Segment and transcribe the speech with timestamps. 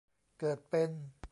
[0.39, 0.89] เกิดเป็น